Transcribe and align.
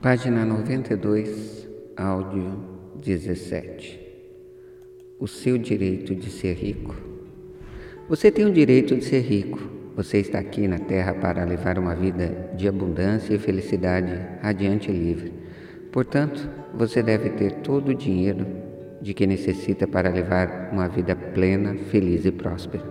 Página 0.00 0.44
92, 0.44 1.68
áudio 1.96 2.52
17. 3.04 3.98
O 5.18 5.26
seu 5.26 5.58
direito 5.58 6.14
de 6.14 6.30
ser 6.30 6.54
rico. 6.54 6.94
Você 8.08 8.30
tem 8.30 8.46
o 8.46 8.52
direito 8.52 8.94
de 8.94 9.04
ser 9.04 9.22
rico. 9.22 9.58
Você 9.96 10.18
está 10.18 10.38
aqui 10.38 10.68
na 10.68 10.78
Terra 10.78 11.14
para 11.14 11.42
levar 11.42 11.80
uma 11.80 11.96
vida 11.96 12.48
de 12.56 12.68
abundância 12.68 13.34
e 13.34 13.40
felicidade 13.40 14.16
radiante 14.40 14.88
e 14.88 14.94
livre. 14.94 15.32
Portanto, 15.90 16.48
você 16.72 17.02
deve 17.02 17.30
ter 17.30 17.54
todo 17.54 17.88
o 17.88 17.94
dinheiro 17.94 18.46
de 19.02 19.12
que 19.12 19.26
necessita 19.26 19.84
para 19.88 20.08
levar 20.10 20.70
uma 20.72 20.86
vida 20.86 21.16
plena, 21.16 21.74
feliz 21.74 22.24
e 22.24 22.30
próspera. 22.30 22.84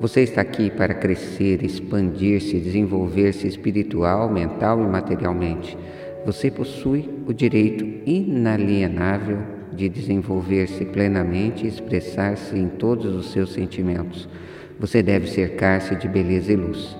Você 0.00 0.22
está 0.22 0.40
aqui 0.40 0.68
para 0.68 0.94
crescer, 0.94 1.62
expandir-se, 1.62 2.58
desenvolver-se 2.58 3.46
espiritual, 3.46 4.28
mental 4.28 4.80
e 4.80 4.88
materialmente 4.88 5.78
você 6.24 6.50
possui 6.50 7.08
o 7.26 7.32
direito 7.32 7.84
inalienável 8.08 9.38
de 9.72 9.88
desenvolver-se 9.88 10.84
plenamente 10.86 11.64
e 11.64 11.68
expressar-se 11.68 12.56
em 12.56 12.68
todos 12.68 13.14
os 13.14 13.32
seus 13.32 13.52
sentimentos. 13.52 14.28
Você 14.78 15.02
deve 15.02 15.28
cercar-se 15.28 15.94
de 15.96 16.08
beleza 16.08 16.52
e 16.52 16.56
luz. 16.56 16.96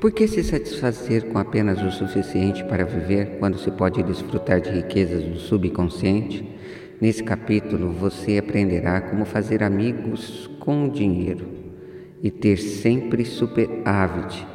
Por 0.00 0.12
que 0.12 0.28
se 0.28 0.44
satisfazer 0.44 1.26
com 1.28 1.38
apenas 1.38 1.82
o 1.82 1.90
suficiente 1.90 2.62
para 2.64 2.84
viver 2.84 3.38
quando 3.38 3.58
se 3.58 3.70
pode 3.70 4.02
desfrutar 4.02 4.60
de 4.60 4.70
riquezas 4.70 5.24
do 5.24 5.38
subconsciente? 5.38 6.46
Nesse 7.00 7.24
capítulo 7.24 7.90
você 7.90 8.38
aprenderá 8.38 9.00
como 9.00 9.24
fazer 9.24 9.62
amigos 9.62 10.48
com 10.60 10.86
o 10.86 10.90
dinheiro 10.90 11.46
e 12.22 12.30
ter 12.30 12.58
sempre 12.58 13.24
superávit 13.24 14.46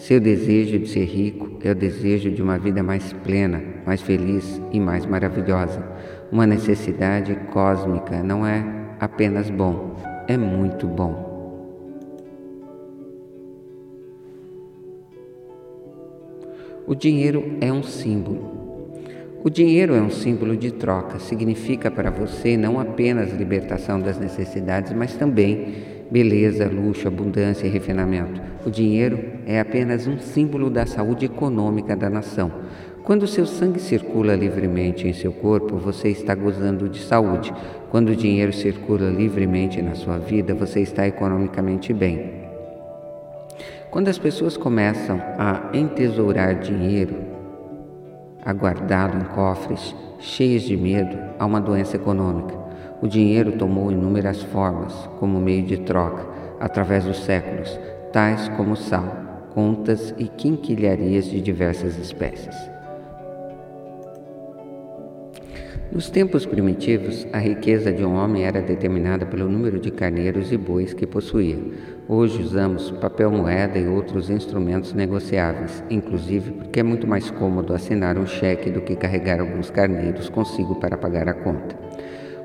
seu 0.00 0.18
desejo 0.18 0.78
de 0.78 0.88
ser 0.88 1.04
rico 1.04 1.58
é 1.62 1.70
o 1.72 1.74
desejo 1.74 2.30
de 2.30 2.42
uma 2.42 2.58
vida 2.58 2.82
mais 2.82 3.12
plena, 3.12 3.62
mais 3.84 4.00
feliz 4.00 4.60
e 4.72 4.80
mais 4.80 5.04
maravilhosa. 5.04 5.84
Uma 6.32 6.46
necessidade 6.46 7.34
cósmica 7.52 8.22
não 8.22 8.46
é 8.46 8.64
apenas 8.98 9.50
bom, 9.50 9.94
é 10.26 10.38
muito 10.38 10.86
bom. 10.86 11.28
O 16.86 16.94
dinheiro 16.94 17.58
é 17.60 17.70
um 17.70 17.82
símbolo. 17.82 18.58
O 19.44 19.50
dinheiro 19.50 19.94
é 19.94 20.00
um 20.00 20.10
símbolo 20.10 20.56
de 20.56 20.70
troca, 20.72 21.18
significa 21.18 21.90
para 21.90 22.10
você 22.10 22.56
não 22.56 22.80
apenas 22.80 23.32
libertação 23.32 24.00
das 24.00 24.18
necessidades, 24.18 24.92
mas 24.92 25.14
também 25.14 25.99
beleza, 26.10 26.66
luxo, 26.66 27.06
abundância 27.06 27.66
e 27.66 27.70
refinamento. 27.70 28.40
O 28.66 28.70
dinheiro 28.70 29.18
é 29.46 29.60
apenas 29.60 30.06
um 30.06 30.18
símbolo 30.18 30.68
da 30.68 30.84
saúde 30.86 31.26
econômica 31.26 31.96
da 31.96 32.10
nação. 32.10 32.50
Quando 33.02 33.26
seu 33.26 33.46
sangue 33.46 33.80
circula 33.80 34.34
livremente 34.34 35.08
em 35.08 35.12
seu 35.12 35.32
corpo, 35.32 35.76
você 35.76 36.08
está 36.08 36.34
gozando 36.34 36.88
de 36.88 37.00
saúde. 37.00 37.52
Quando 37.90 38.10
o 38.10 38.16
dinheiro 38.16 38.52
circula 38.52 39.08
livremente 39.08 39.80
na 39.80 39.94
sua 39.94 40.18
vida, 40.18 40.54
você 40.54 40.80
está 40.80 41.06
economicamente 41.06 41.92
bem. 41.92 42.40
Quando 43.90 44.08
as 44.08 44.18
pessoas 44.18 44.56
começam 44.56 45.20
a 45.38 45.70
entesourar 45.72 46.60
dinheiro, 46.60 47.16
a 48.44 48.52
guardá-lo 48.52 49.16
em 49.16 49.24
cofres 49.34 49.94
cheios 50.18 50.62
de 50.62 50.76
medo, 50.76 51.18
há 51.38 51.46
uma 51.46 51.60
doença 51.60 51.96
econômica. 51.96 52.59
O 53.02 53.08
dinheiro 53.08 53.52
tomou 53.52 53.90
inúmeras 53.90 54.42
formas 54.42 55.08
como 55.18 55.40
meio 55.40 55.62
de 55.62 55.78
troca 55.78 56.22
através 56.60 57.02
dos 57.02 57.20
séculos, 57.20 57.80
tais 58.12 58.50
como 58.50 58.76
sal, 58.76 59.48
contas 59.54 60.14
e 60.18 60.28
quinquilharias 60.28 61.24
de 61.24 61.40
diversas 61.40 61.96
espécies. 61.96 62.54
Nos 65.90 66.10
tempos 66.10 66.44
primitivos, 66.44 67.26
a 67.32 67.38
riqueza 67.38 67.90
de 67.90 68.04
um 68.04 68.16
homem 68.16 68.44
era 68.44 68.60
determinada 68.60 69.24
pelo 69.24 69.48
número 69.48 69.80
de 69.80 69.90
carneiros 69.90 70.52
e 70.52 70.58
bois 70.58 70.92
que 70.92 71.06
possuía. 71.06 71.56
Hoje 72.06 72.42
usamos 72.42 72.90
papel 72.90 73.30
moeda 73.30 73.78
e 73.78 73.88
outros 73.88 74.28
instrumentos 74.28 74.92
negociáveis, 74.92 75.82
inclusive 75.88 76.50
porque 76.50 76.80
é 76.80 76.82
muito 76.82 77.06
mais 77.06 77.30
cômodo 77.30 77.72
assinar 77.72 78.18
um 78.18 78.26
cheque 78.26 78.70
do 78.70 78.82
que 78.82 78.94
carregar 78.94 79.40
alguns 79.40 79.70
carneiros 79.70 80.28
consigo 80.28 80.74
para 80.76 80.98
pagar 80.98 81.28
a 81.28 81.34
conta 81.34 81.74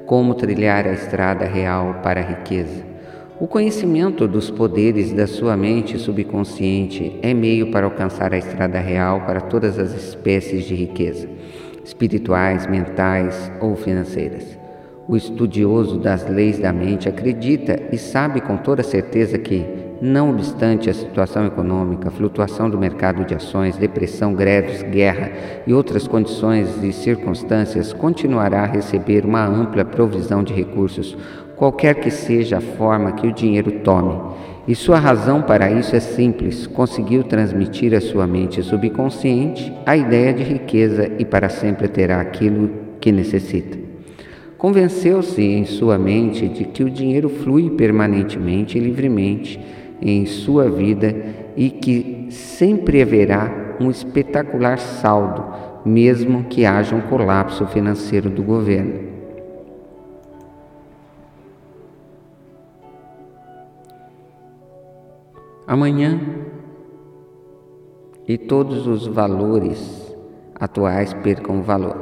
como 0.05 0.35
trilhar 0.35 0.87
a 0.87 0.93
estrada 0.93 1.45
real 1.45 2.01
para 2.03 2.21
a 2.21 2.23
riqueza. 2.23 2.83
O 3.39 3.47
conhecimento 3.47 4.27
dos 4.27 4.49
poderes 4.49 5.11
da 5.11 5.27
sua 5.27 5.57
mente 5.57 5.99
subconsciente 5.99 7.19
é 7.21 7.33
meio 7.33 7.69
para 7.69 7.85
alcançar 7.85 8.33
a 8.33 8.37
estrada 8.37 8.79
real 8.79 9.21
para 9.21 9.41
todas 9.41 9.77
as 9.77 9.93
espécies 9.93 10.63
de 10.63 10.73
riqueza, 10.73 11.27
espirituais, 11.83 12.65
mentais 12.65 13.51
ou 13.59 13.75
financeiras. 13.75 14.57
O 15.07 15.17
estudioso 15.17 15.99
das 15.99 16.27
leis 16.29 16.57
da 16.57 16.71
mente 16.71 17.09
acredita 17.09 17.77
e 17.91 17.97
sabe 17.97 18.39
com 18.39 18.55
toda 18.57 18.81
certeza 18.81 19.37
que 19.37 19.74
não 20.01 20.29
obstante 20.29 20.89
a 20.89 20.93
situação 20.93 21.45
econômica, 21.45 22.11
flutuação 22.11 22.69
do 22.69 22.77
mercado 22.77 23.25
de 23.25 23.33
ações, 23.33 23.77
depressão, 23.77 24.33
greves, 24.33 24.83
guerra 24.83 25.31
e 25.65 25.73
outras 25.73 26.07
condições 26.07 26.83
e 26.83 26.91
circunstâncias, 26.91 27.93
continuará 27.93 28.63
a 28.63 28.67
receber 28.67 29.25
uma 29.25 29.45
ampla 29.45 29.85
provisão 29.85 30.43
de 30.43 30.53
recursos, 30.53 31.17
qualquer 31.55 31.95
que 31.95 32.11
seja 32.11 32.57
a 32.57 32.61
forma 32.61 33.13
que 33.13 33.27
o 33.27 33.33
dinheiro 33.33 33.71
tome. 33.79 34.19
E 34.67 34.73
sua 34.75 34.99
razão 34.99 35.41
para 35.41 35.71
isso 35.71 35.95
é 35.95 35.99
simples: 35.99 36.67
conseguiu 36.67 37.23
transmitir 37.23 37.93
à 37.93 38.01
sua 38.01 38.25
mente 38.25 38.63
subconsciente 38.63 39.71
a 39.85 39.95
ideia 39.95 40.33
de 40.33 40.43
riqueza 40.43 41.11
e 41.19 41.25
para 41.25 41.49
sempre 41.49 41.87
terá 41.87 42.19
aquilo 42.19 42.69
que 42.99 43.11
necessita. 43.11 43.85
Convenceu-se 44.57 45.43
em 45.43 45.65
sua 45.65 45.97
mente 45.97 46.47
de 46.47 46.63
que 46.63 46.83
o 46.83 46.89
dinheiro 46.89 47.29
flui 47.29 47.69
permanentemente 47.69 48.77
e 48.77 48.81
livremente 48.81 49.59
em 50.01 50.25
sua 50.25 50.69
vida 50.69 51.15
e 51.55 51.69
que 51.69 52.27
sempre 52.29 53.01
haverá 53.01 53.75
um 53.79 53.89
espetacular 53.89 54.77
saldo, 54.77 55.43
mesmo 55.85 56.45
que 56.45 56.65
haja 56.65 56.95
um 56.95 57.01
colapso 57.01 57.65
financeiro 57.67 58.29
do 58.29 58.43
governo. 58.43 59.15
Amanhã 65.67 66.19
e 68.27 68.37
todos 68.37 68.87
os 68.87 69.07
valores 69.07 70.15
atuais 70.59 71.13
percam 71.13 71.61
valor, 71.61 71.97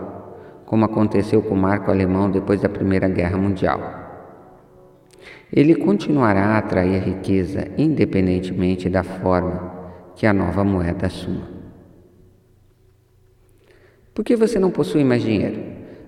como 0.65 0.85
aconteceu 0.85 1.41
com 1.41 1.55
o 1.55 1.57
marco 1.57 1.89
alemão 1.89 2.29
depois 2.29 2.61
da 2.61 2.69
Primeira 2.69 3.07
Guerra 3.07 3.37
Mundial. 3.37 4.02
Ele 5.55 5.75
continuará 5.75 6.47
a 6.47 6.57
atrair 6.57 7.03
riqueza 7.03 7.67
independentemente 7.77 8.89
da 8.89 9.03
forma 9.03 9.71
que 10.15 10.25
a 10.25 10.33
nova 10.33 10.63
moeda 10.63 11.05
assuma. 11.05 11.47
Por 14.15 14.25
que 14.25 14.35
você 14.35 14.57
não 14.57 14.71
possui 14.71 15.03
mais 15.03 15.21
dinheiro? 15.21 15.61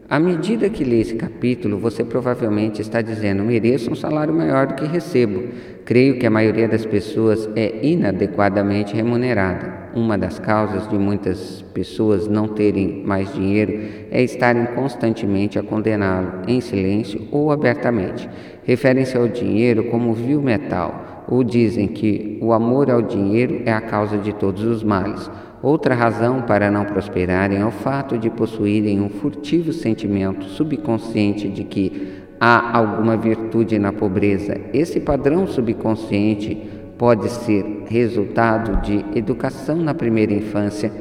À 0.09 0.19
medida 0.19 0.67
que 0.67 0.83
lê 0.83 0.99
esse 0.99 1.13
capítulo, 1.13 1.77
você 1.77 2.03
provavelmente 2.03 2.81
está 2.81 3.03
dizendo: 3.03 3.43
mereço 3.43 3.91
um 3.91 3.95
salário 3.95 4.33
maior 4.33 4.65
do 4.65 4.73
que 4.75 4.85
recebo. 4.85 5.43
Creio 5.83 6.17
que 6.17 6.25
a 6.25 6.31
maioria 6.31 6.67
das 6.67 6.85
pessoas 6.85 7.47
é 7.55 7.85
inadequadamente 7.85 8.95
remunerada. 8.95 9.84
Uma 9.95 10.17
das 10.17 10.37
causas 10.37 10.89
de 10.89 10.97
muitas 10.97 11.61
pessoas 11.73 12.27
não 12.27 12.49
terem 12.49 13.01
mais 13.05 13.33
dinheiro 13.33 13.71
é 14.11 14.21
estarem 14.21 14.65
constantemente 14.75 15.57
a 15.57 15.63
condená-lo, 15.63 16.41
em 16.49 16.59
silêncio 16.59 17.25
ou 17.31 17.49
abertamente. 17.49 18.29
Referem-se 18.65 19.15
ao 19.15 19.29
dinheiro 19.29 19.85
como 19.85 20.13
vil 20.13 20.41
metal, 20.41 21.23
ou 21.29 21.45
dizem 21.45 21.87
que 21.87 22.37
o 22.41 22.51
amor 22.51 22.91
ao 22.91 23.01
dinheiro 23.01 23.61
é 23.65 23.71
a 23.71 23.79
causa 23.79 24.17
de 24.17 24.33
todos 24.33 24.63
os 24.63 24.83
males. 24.83 25.31
Outra 25.63 25.95
razão 25.95 26.41
para 26.41 26.69
não 26.69 26.83
prosperarem 26.83 27.59
é 27.59 27.65
o 27.65 27.71
fato 27.71 28.17
de 28.17 28.29
possuírem 28.29 29.01
um 29.01 29.09
furtivo 29.09 29.71
sentimento 29.71 30.43
subconsciente 30.43 31.47
de 31.47 31.63
que 31.63 32.25
há 32.39 32.77
alguma 32.77 33.15
virtude 33.15 33.79
na 33.79 33.93
pobreza. 33.93 34.59
Esse 34.73 34.99
padrão 34.99 35.47
subconsciente 35.47 36.74
pode 36.97 37.29
ser 37.29 37.83
resultado 37.87 38.81
de 38.81 39.05
educação 39.17 39.75
na 39.75 39.93
primeira 39.93 40.33
infância, 40.33 40.91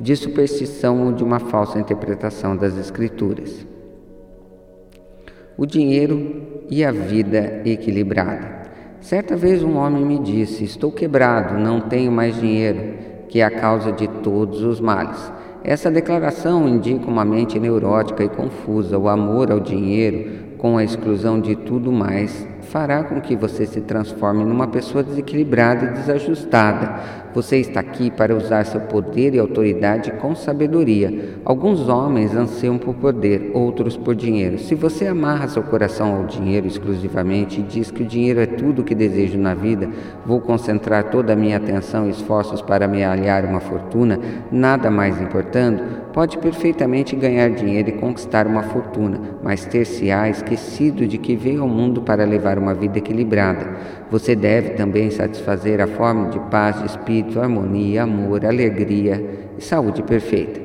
de 0.00 0.16
superstição 0.16 1.06
ou 1.06 1.12
de 1.12 1.22
uma 1.22 1.38
falsa 1.38 1.78
interpretação 1.78 2.56
das 2.56 2.76
Escrituras. 2.76 3.66
O 5.56 5.66
dinheiro 5.66 6.62
e 6.70 6.84
a 6.84 6.90
vida 6.90 7.62
equilibrada. 7.64 8.60
Certa 9.00 9.36
vez 9.36 9.62
um 9.62 9.76
homem 9.76 10.04
me 10.04 10.18
disse: 10.18 10.64
Estou 10.64 10.90
quebrado, 10.90 11.58
não 11.58 11.80
tenho 11.80 12.10
mais 12.10 12.34
dinheiro 12.38 13.10
que 13.30 13.40
é 13.40 13.44
a 13.44 13.50
causa 13.50 13.92
de 13.92 14.08
todos 14.08 14.62
os 14.62 14.80
males. 14.80 15.32
Essa 15.62 15.90
declaração 15.90 16.68
indica 16.68 17.06
uma 17.06 17.24
mente 17.24 17.58
neurótica 17.60 18.24
e 18.24 18.28
confusa. 18.28 18.98
O 18.98 19.08
amor 19.08 19.52
ao 19.52 19.60
dinheiro, 19.60 20.56
com 20.58 20.76
a 20.76 20.84
exclusão 20.84 21.40
de 21.40 21.54
tudo 21.54 21.92
mais, 21.92 22.46
fará 22.70 23.02
com 23.02 23.20
que 23.20 23.34
você 23.34 23.66
se 23.66 23.80
transforme 23.80 24.44
numa 24.44 24.68
pessoa 24.68 25.02
desequilibrada 25.02 25.86
e 25.86 25.88
desajustada. 25.88 27.20
Você 27.34 27.58
está 27.58 27.80
aqui 27.80 28.10
para 28.10 28.34
usar 28.34 28.64
seu 28.64 28.80
poder 28.80 29.34
e 29.34 29.38
autoridade 29.38 30.10
com 30.12 30.34
sabedoria. 30.34 31.36
Alguns 31.44 31.88
homens 31.88 32.34
anseiam 32.34 32.78
por 32.78 32.94
poder, 32.94 33.50
outros 33.54 33.96
por 33.96 34.16
dinheiro. 34.16 34.58
Se 34.58 34.74
você 34.74 35.06
amarra 35.06 35.48
seu 35.48 35.62
coração 35.62 36.16
ao 36.16 36.24
dinheiro 36.24 36.66
exclusivamente 36.66 37.60
e 37.60 37.62
diz 37.62 37.90
que 37.90 38.02
o 38.02 38.06
dinheiro 38.06 38.40
é 38.40 38.46
tudo 38.46 38.82
o 38.82 38.84
que 38.84 38.94
desejo 38.94 39.38
na 39.38 39.54
vida, 39.54 39.88
vou 40.24 40.40
concentrar 40.40 41.04
toda 41.10 41.32
a 41.32 41.36
minha 41.36 41.56
atenção 41.56 42.06
e 42.06 42.10
esforços 42.10 42.62
para 42.62 42.88
me 42.88 43.04
aliar 43.04 43.44
uma 43.44 43.60
fortuna, 43.60 44.18
nada 44.50 44.90
mais 44.90 45.20
importando, 45.20 45.82
pode 46.12 46.38
perfeitamente 46.38 47.14
ganhar 47.14 47.50
dinheiro 47.50 47.90
e 47.90 47.92
conquistar 47.92 48.46
uma 48.46 48.62
fortuna, 48.64 49.20
mas 49.42 49.64
ter-se-á 49.64 50.28
esquecido 50.28 51.06
de 51.06 51.16
que 51.16 51.36
veio 51.36 51.62
ao 51.62 51.68
mundo 51.68 52.02
para 52.02 52.24
levar 52.24 52.59
uma 52.60 52.74
vida 52.74 52.98
equilibrada. 52.98 53.66
Você 54.10 54.36
deve 54.36 54.70
também 54.70 55.10
satisfazer 55.10 55.80
a 55.80 55.86
forma 55.86 56.28
de 56.28 56.38
paz 56.50 56.78
de 56.78 56.86
espírito, 56.86 57.40
harmonia, 57.40 58.02
amor, 58.02 58.44
alegria 58.44 59.50
e 59.58 59.62
saúde 59.62 60.02
perfeita. 60.02 60.60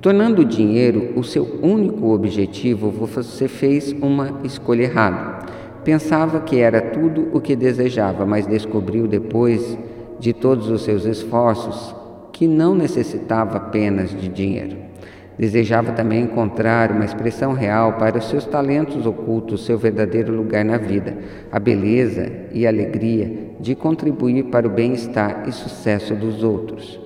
Tornando 0.00 0.42
o 0.42 0.44
dinheiro 0.44 1.12
o 1.14 1.22
seu 1.22 1.60
único 1.62 2.12
objetivo, 2.12 2.90
você 2.90 3.46
fez 3.46 3.92
uma 4.02 4.40
escolha 4.42 4.82
errada. 4.82 5.46
Pensava 5.84 6.40
que 6.40 6.58
era 6.58 6.80
tudo 6.80 7.28
o 7.32 7.40
que 7.40 7.54
desejava, 7.54 8.26
mas 8.26 8.46
descobriu 8.46 9.06
depois 9.06 9.78
de 10.18 10.32
todos 10.32 10.68
os 10.68 10.82
seus 10.82 11.04
esforços 11.04 11.94
que 12.32 12.48
não 12.48 12.74
necessitava 12.74 13.56
apenas 13.56 14.10
de 14.10 14.28
dinheiro. 14.28 14.91
Desejava 15.38 15.92
também 15.92 16.22
encontrar 16.22 16.92
uma 16.92 17.04
expressão 17.04 17.52
real 17.52 17.94
para 17.94 18.18
os 18.18 18.28
seus 18.28 18.44
talentos 18.44 19.06
ocultos, 19.06 19.64
seu 19.64 19.78
verdadeiro 19.78 20.34
lugar 20.34 20.64
na 20.64 20.76
vida, 20.76 21.16
a 21.50 21.58
beleza 21.58 22.30
e 22.52 22.66
a 22.66 22.70
alegria 22.70 23.50
de 23.58 23.74
contribuir 23.74 24.44
para 24.44 24.66
o 24.66 24.70
bem-estar 24.70 25.44
e 25.48 25.52
sucesso 25.52 26.14
dos 26.14 26.44
outros. 26.44 27.00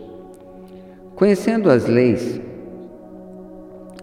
Conhecendo 1.14 1.70
as 1.70 1.86
leis 1.86 2.40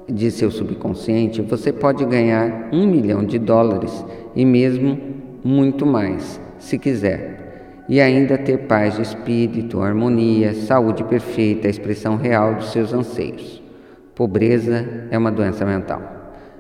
de 0.10 0.32
seu 0.32 0.50
subconsciente, 0.50 1.42
você 1.42 1.72
pode 1.72 2.06
ganhar 2.06 2.70
um 2.72 2.88
milhão 2.88 3.24
de 3.24 3.38
dólares 3.38 4.06
e 4.36 4.46
mesmo 4.46 4.98
muito 5.44 5.86
mais, 5.86 6.40
se 6.58 6.80
quiser 6.80 7.34
e 7.88 8.00
ainda 8.00 8.38
ter 8.38 8.60
paz 8.60 8.96
de 8.96 9.02
espírito, 9.02 9.82
harmonia, 9.82 10.54
saúde 10.54 11.04
perfeita, 11.04 11.68
a 11.68 11.70
expressão 11.70 12.16
real 12.16 12.56
dos 12.56 12.72
seus 12.72 12.94
anseios. 12.94 13.63
Pobreza 14.16 15.08
é 15.10 15.18
uma 15.18 15.32
doença 15.32 15.66
mental. 15.66 16.00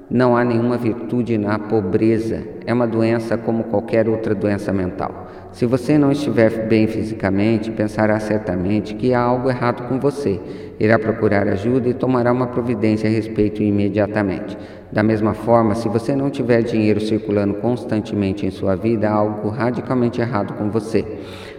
Não 0.09 0.35
há 0.35 0.43
nenhuma 0.43 0.75
virtude 0.75 1.37
na 1.37 1.59
pobreza, 1.59 2.43
é 2.65 2.73
uma 2.73 2.87
doença 2.87 3.37
como 3.37 3.65
qualquer 3.65 4.09
outra 4.09 4.33
doença 4.33 4.73
mental. 4.73 5.27
Se 5.51 5.67
você 5.67 5.95
não 5.95 6.11
estiver 6.11 6.67
bem 6.67 6.87
fisicamente, 6.87 7.69
pensará 7.69 8.19
certamente 8.19 8.95
que 8.95 9.13
há 9.13 9.19
algo 9.19 9.51
errado 9.51 9.87
com 9.87 9.99
você. 9.99 10.39
Irá 10.79 10.97
procurar 10.97 11.47
ajuda 11.47 11.89
e 11.89 11.93
tomará 11.93 12.31
uma 12.31 12.47
providência 12.47 13.07
a 13.07 13.13
respeito 13.13 13.61
imediatamente. 13.61 14.57
Da 14.91 15.03
mesma 15.03 15.35
forma, 15.35 15.75
se 15.75 15.87
você 15.87 16.15
não 16.15 16.31
tiver 16.31 16.63
dinheiro 16.63 16.99
circulando 16.99 17.53
constantemente 17.55 18.47
em 18.47 18.51
sua 18.51 18.75
vida, 18.75 19.09
há 19.09 19.13
algo 19.13 19.49
radicalmente 19.49 20.19
errado 20.19 20.55
com 20.55 20.71
você. 20.71 21.05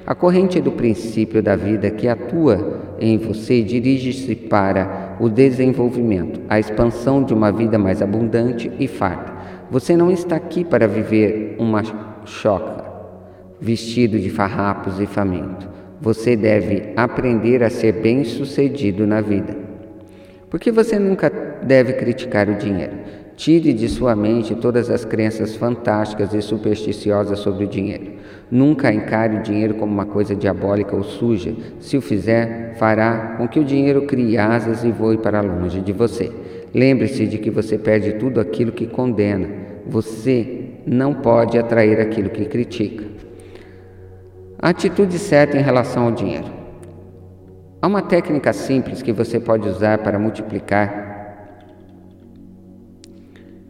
A 0.05 0.14
corrente 0.14 0.61
do 0.61 0.73
princípio 0.73 1.41
da 1.43 1.55
vida 1.56 1.91
que 1.91 2.08
atua 2.08 2.81
em 3.00 3.17
você 3.17 3.62
dirige-se 3.62 4.35
para 4.35 5.04
o 5.21 5.29
desenvolvimento, 5.29 6.41
a 6.49 6.59
expansão 6.59 7.23
de 7.23 7.33
uma 7.33 7.51
vida 7.51 7.79
mais 7.79 8.03
abundante 8.03 8.71
e 8.79 8.87
farta. 8.87 9.33
Você 9.71 9.97
não 9.97 10.11
está 10.11 10.37
aqui 10.37 10.65
para 10.65 10.87
viver 10.87 11.57
uma 11.59 11.83
choca, 12.25 12.85
vestido 13.61 14.19
de 14.19 14.31
farrapos 14.31 15.01
e 15.01 15.07
faminto. 15.07 15.69
Você 16.01 16.37
deve 16.37 16.93
aprender 16.97 17.63
a 17.63 17.71
ser 17.71 17.93
bem-sucedido 17.93 19.07
na 19.07 19.21
vida. 19.21 19.57
Porque 20.51 20.71
você 20.71 20.99
nunca 20.99 21.31
deve 21.63 21.95
criticar 21.95 22.49
o 22.49 22.55
dinheiro. 22.55 22.93
Tire 23.37 23.73
de 23.73 23.89
sua 23.89 24.15
mente 24.15 24.55
todas 24.55 24.89
as 24.89 25.05
crenças 25.05 25.57
fantásticas 25.57 26.33
e 26.33 26.41
supersticiosas 26.41 27.41
sobre 27.41 27.65
o 27.65 27.69
dinheiro. 27.69 28.13
Nunca 28.49 28.93
encare 28.93 29.37
o 29.37 29.43
dinheiro 29.43 29.75
como 29.75 29.93
uma 29.93 30.07
coisa 30.07 30.37
diabólica 30.37 30.95
ou 30.95 31.03
suja. 31.03 31.53
Se 31.81 31.97
o 31.97 32.01
fizer, 32.01 32.75
fará 32.77 33.35
com 33.37 33.49
que 33.49 33.59
o 33.59 33.65
dinheiro 33.65 34.03
crie 34.03 34.39
asas 34.39 34.85
e 34.85 34.93
voe 34.93 35.19
para 35.19 35.41
longe 35.41 35.81
de 35.81 35.93
você. 35.93 36.31
Lembre-se 36.73 37.27
de 37.27 37.39
que 37.39 37.51
você 37.51 37.77
perde 37.77 38.13
tudo 38.15 38.41
aquilo 38.41 38.71
que 38.71 38.87
condena. 38.87 39.49
Você 39.87 40.71
não 40.87 41.13
pode 41.13 41.59
atrair 41.59 42.01
aquilo 42.01 42.31
que 42.31 42.45
critica. 42.45 43.05
A 44.59 44.69
atitude 44.69 45.19
certa 45.19 45.59
em 45.59 45.63
relação 45.63 46.05
ao 46.05 46.13
dinheiro. 46.13 46.47
Há 47.83 47.87
uma 47.87 48.01
técnica 48.01 48.53
simples 48.53 49.03
que 49.03 49.13
você 49.13 49.39
pode 49.41 49.69
usar 49.69 49.99
para 49.99 50.19
multiplicar 50.19 51.14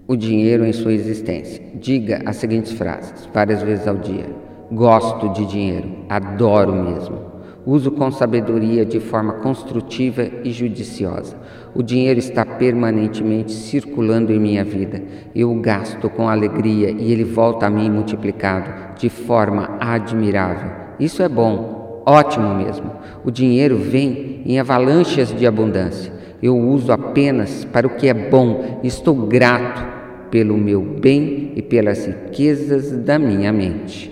o 0.06 0.16
dinheiro 0.16 0.64
em 0.64 0.72
sua 0.72 0.92
existência. 0.92 1.62
Diga 1.74 2.22
as 2.26 2.36
seguintes 2.36 2.72
frases 2.72 3.28
várias 3.32 3.62
vezes 3.62 3.86
ao 3.86 3.96
dia: 3.96 4.26
Gosto 4.70 5.28
de 5.30 5.46
dinheiro, 5.46 5.88
adoro 6.08 6.74
mesmo. 6.74 7.34
Uso 7.66 7.90
com 7.90 8.10
sabedoria 8.10 8.84
de 8.84 9.00
forma 9.00 9.34
construtiva 9.34 10.28
e 10.44 10.50
judiciosa. 10.50 11.34
O 11.74 11.82
dinheiro 11.82 12.18
está 12.18 12.44
permanentemente 12.44 13.52
circulando 13.52 14.30
em 14.30 14.38
minha 14.38 14.62
vida. 14.62 15.02
Eu 15.34 15.50
o 15.50 15.60
gasto 15.60 16.10
com 16.10 16.28
alegria 16.28 16.90
e 16.90 17.10
ele 17.10 17.24
volta 17.24 17.66
a 17.66 17.70
mim 17.70 17.90
multiplicado 17.90 18.98
de 18.98 19.08
forma 19.08 19.78
admirável. 19.80 20.70
Isso 21.00 21.22
é 21.22 21.28
bom, 21.28 22.02
ótimo 22.04 22.54
mesmo. 22.54 22.90
O 23.24 23.30
dinheiro 23.30 23.78
vem 23.78 24.42
em 24.44 24.60
avalanches 24.60 25.34
de 25.34 25.46
abundância. 25.46 26.12
Eu 26.42 26.58
uso 26.58 26.92
apenas 26.92 27.64
para 27.64 27.86
o 27.86 27.96
que 27.96 28.08
é 28.08 28.12
bom. 28.12 28.80
Estou 28.82 29.14
grato 29.14 29.94
pelo 30.34 30.58
meu 30.58 30.81
bem 30.81 31.52
e 31.54 31.62
pelas 31.62 32.06
riquezas 32.06 32.90
da 32.90 33.20
minha 33.20 33.52
mente. 33.52 34.10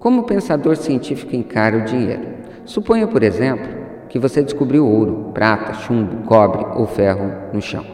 Como 0.00 0.22
o 0.22 0.24
pensador 0.24 0.76
científico 0.76 1.36
encara 1.36 1.76
o 1.76 1.84
dinheiro? 1.84 2.22
Suponha, 2.64 3.06
por 3.06 3.22
exemplo, 3.22 3.64
que 4.08 4.18
você 4.18 4.42
descobriu 4.42 4.84
ouro, 4.84 5.30
prata, 5.32 5.72
chumbo, 5.74 6.26
cobre 6.26 6.66
ou 6.74 6.84
ferro 6.84 7.30
no 7.52 7.62
chão. 7.62 7.84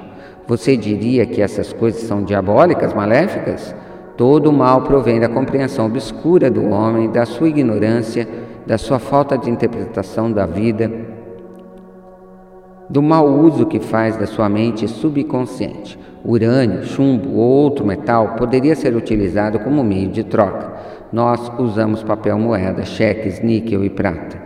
Você 0.46 0.78
diria 0.78 1.26
que 1.26 1.43
essas 1.43 1.75
coisas 1.75 2.00
são 2.00 2.25
diabólicas, 2.25 2.94
maléficas? 2.94 3.76
Todo 4.16 4.49
o 4.49 4.52
mal 4.52 4.81
provém 4.81 5.20
da 5.20 5.28
compreensão 5.28 5.84
obscura 5.84 6.50
do 6.50 6.70
homem, 6.70 7.10
da 7.10 7.26
sua 7.26 7.50
ignorância, 7.50 8.26
da 8.66 8.78
sua 8.78 8.99
falta 8.99 9.37
de 9.37 9.50
interpretação 9.50 10.32
da 10.32 10.46
vida, 10.46 10.90
do 12.92 13.00
mau 13.00 13.26
uso 13.26 13.64
que 13.64 13.80
faz 13.80 14.18
da 14.18 14.26
sua 14.26 14.50
mente 14.50 14.87
subconsciente. 14.87 15.99
Urânio, 16.22 16.84
chumbo 16.84 17.38
ou 17.38 17.62
outro 17.62 17.87
metal 17.87 18.37
poderia 18.37 18.76
ser 18.76 18.94
utilizado 18.94 19.58
como 19.61 19.82
meio 19.82 20.11
de 20.11 20.22
troca. 20.22 20.75
Nós 21.11 21.50
usamos 21.58 22.02
papel 22.02 22.38
moeda, 22.38 22.84
cheques, 22.84 23.40
níquel 23.40 23.82
e 23.82 23.88
prata. 23.88 24.38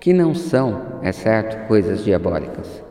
Que 0.00 0.12
não 0.12 0.34
são, 0.34 0.98
é 1.02 1.12
certo, 1.12 1.68
coisas 1.68 2.04
diabólicas. 2.04 2.85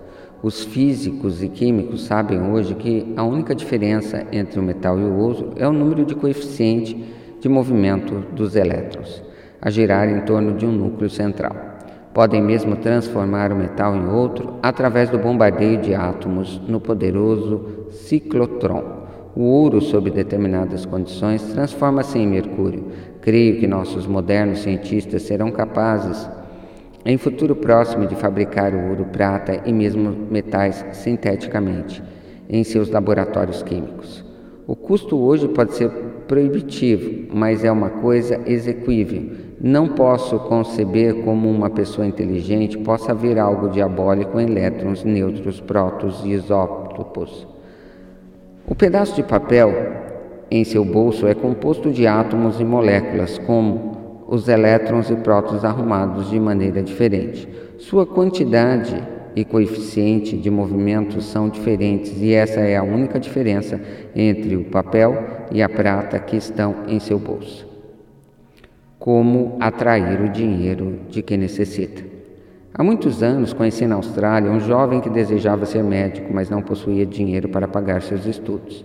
Os 0.45 0.63
físicos 0.63 1.41
e 1.41 1.49
químicos 1.49 2.03
sabem 2.03 2.39
hoje 2.39 2.75
que 2.75 3.11
a 3.17 3.23
única 3.23 3.55
diferença 3.55 4.27
entre 4.31 4.59
o 4.59 4.61
metal 4.61 4.99
e 4.99 5.03
o 5.03 5.17
ouro 5.17 5.53
é 5.55 5.67
o 5.67 5.73
número 5.73 6.05
de 6.05 6.13
coeficiente 6.13 7.03
de 7.39 7.49
movimento 7.49 8.23
dos 8.31 8.55
elétrons, 8.55 9.23
a 9.59 9.71
girar 9.71 10.07
em 10.07 10.21
torno 10.21 10.53
de 10.53 10.63
um 10.63 10.71
núcleo 10.71 11.09
central. 11.09 11.55
Podem 12.13 12.43
mesmo 12.43 12.75
transformar 12.75 13.51
o 13.51 13.55
metal 13.55 13.95
em 13.95 14.07
outro 14.07 14.59
através 14.61 15.09
do 15.09 15.17
bombardeio 15.17 15.81
de 15.81 15.95
átomos 15.95 16.61
no 16.67 16.79
poderoso 16.79 17.87
ciclotron. 17.89 18.83
O 19.35 19.41
ouro, 19.45 19.81
sob 19.81 20.11
determinadas 20.11 20.85
condições, 20.85 21.41
transforma-se 21.53 22.19
em 22.19 22.27
mercúrio. 22.27 22.85
Creio 23.19 23.59
que 23.59 23.65
nossos 23.65 24.05
modernos 24.05 24.59
cientistas 24.59 25.23
serão 25.23 25.49
capazes, 25.49 26.29
em 27.05 27.17
futuro 27.17 27.55
próximo, 27.55 28.07
de 28.07 28.15
fabricar 28.15 28.73
ouro, 28.73 29.05
prata 29.05 29.61
e 29.63 29.71
mesmo 29.71 30.09
metais 30.31 30.83
sinteticamente 30.91 32.01
em 32.49 32.63
seus 32.63 32.89
laboratórios 32.89 33.61
químicos. 33.61 34.25
O 34.67 34.75
custo 34.75 35.15
hoje 35.15 35.47
pode 35.47 35.75
ser 35.75 35.89
proibitivo, 36.27 37.27
mas 37.31 37.63
é 37.63 37.71
uma 37.71 37.89
coisa 37.89 38.41
execuível. 38.47 39.45
Não 39.61 39.89
posso 39.89 40.39
conceber 40.39 41.23
como 41.23 41.49
uma 41.49 41.69
pessoa 41.69 42.07
inteligente 42.07 42.77
possa 42.79 43.13
ver 43.13 43.37
algo 43.37 43.69
diabólico 43.69 44.39
em 44.39 44.47
elétrons, 44.47 45.03
nêutrons, 45.03 45.61
prótons 45.61 46.23
e 46.25 46.29
isótopos. 46.29 47.47
O 48.67 48.73
pedaço 48.73 49.15
de 49.15 49.21
papel 49.21 49.71
em 50.49 50.63
seu 50.63 50.83
bolso 50.83 51.27
é 51.27 51.35
composto 51.35 51.91
de 51.91 52.07
átomos 52.07 52.59
e 52.59 52.63
moléculas, 52.63 53.37
como 53.37 53.94
os 54.27 54.47
elétrons 54.47 55.09
e 55.09 55.15
prótons 55.15 55.63
arrumados 55.63 56.29
de 56.29 56.39
maneira 56.39 56.81
diferente. 56.81 57.47
Sua 57.77 58.05
quantidade 58.05 59.01
e 59.35 59.43
coeficiente 59.43 60.37
de 60.37 60.49
movimento 60.49 61.21
são 61.21 61.49
diferentes 61.49 62.21
e 62.21 62.33
essa 62.33 62.61
é 62.61 62.77
a 62.77 62.83
única 62.83 63.19
diferença 63.19 63.79
entre 64.15 64.55
o 64.55 64.63
papel 64.63 65.23
e 65.51 65.61
a 65.61 65.67
prata 65.67 66.17
que 66.19 66.37
estão 66.37 66.75
em 66.87 66.99
seu 66.99 67.19
bolso. 67.19 67.67
Como 68.97 69.57
atrair 69.59 70.21
o 70.21 70.29
dinheiro 70.29 70.99
de 71.09 71.21
quem 71.21 71.37
necessita. 71.37 72.15
Há 72.73 72.83
muitos 72.83 73.21
anos 73.21 73.53
conheci 73.53 73.85
na 73.85 73.95
Austrália 73.95 74.51
um 74.51 74.59
jovem 74.59 74.99
que 74.99 75.09
desejava 75.09 75.65
ser 75.65 75.83
médico, 75.83 76.33
mas 76.33 76.49
não 76.49 76.61
possuía 76.61 77.05
dinheiro 77.05 77.47
para 77.47 77.67
pagar 77.67 78.01
seus 78.01 78.25
estudos. 78.25 78.83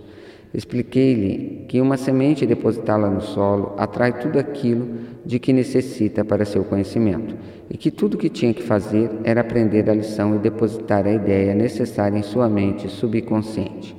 Expliquei-lhe 0.53 1.65
que 1.67 1.79
uma 1.79 1.95
semente 1.95 2.45
depositada 2.45 3.09
no 3.09 3.21
solo 3.21 3.73
atrai 3.77 4.11
tudo 4.19 4.37
aquilo 4.37 4.87
de 5.25 5.39
que 5.39 5.53
necessita 5.53 6.25
para 6.25 6.45
seu 6.45 6.63
conhecimento, 6.63 7.35
e 7.69 7.77
que 7.77 7.91
tudo 7.91 8.15
o 8.15 8.17
que 8.17 8.29
tinha 8.29 8.53
que 8.53 8.63
fazer 8.63 9.09
era 9.23 9.41
aprender 9.41 9.89
a 9.89 9.93
lição 9.93 10.35
e 10.35 10.39
depositar 10.39 11.05
a 11.05 11.11
ideia 11.11 11.53
necessária 11.53 12.17
em 12.17 12.23
sua 12.23 12.49
mente 12.49 12.89
subconsciente. 12.89 13.95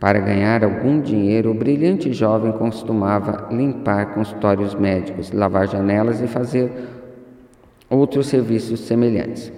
Para 0.00 0.18
ganhar 0.18 0.64
algum 0.64 1.00
dinheiro, 1.00 1.50
o 1.50 1.54
brilhante 1.54 2.12
jovem 2.12 2.50
costumava 2.52 3.48
limpar 3.54 4.14
consultórios 4.14 4.74
médicos, 4.74 5.30
lavar 5.30 5.68
janelas 5.68 6.20
e 6.20 6.26
fazer 6.26 6.72
outros 7.88 8.26
serviços 8.26 8.80
semelhantes. 8.80 9.52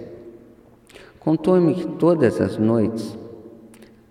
Contou-me 1.19 1.73
que 1.73 1.87
todas 1.87 2.39
as 2.39 2.59
noites 2.59 3.17